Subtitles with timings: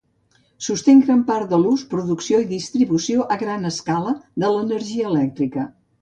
[0.67, 5.69] Sostén gran part de l'ús, producció i distribució a gran escala de l'energia elèctrica.